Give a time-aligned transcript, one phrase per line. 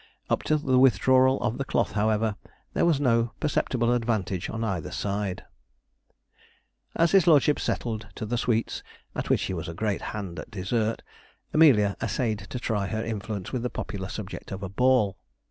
[0.31, 2.35] Up to the withdrawal of the cloth, however,
[2.73, 5.43] there was no perceptible advantage on either side.
[6.95, 8.81] As his lordship settled to the sweets,
[9.15, 11.03] at which he was a great hand at dessert,
[11.53, 15.19] Amelia essayed to try her influence with the popular subject of a ball.